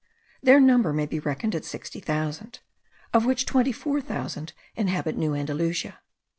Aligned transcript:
Their 0.41 0.59
number 0.59 0.93
may 0.93 1.05
be 1.05 1.19
reckoned 1.19 1.53
at 1.53 1.63
sixty 1.63 1.99
thousand; 1.99 2.57
of 3.13 3.23
which 3.23 3.45
twenty 3.45 3.71
four 3.71 4.01
thousand 4.01 4.53
inhabit 4.75 5.15
New 5.15 5.35
Andalusia. 5.35 5.99